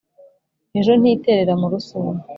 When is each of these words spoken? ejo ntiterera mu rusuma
ejo 0.79 0.91
ntiterera 0.99 1.53
mu 1.61 1.67
rusuma 1.71 2.13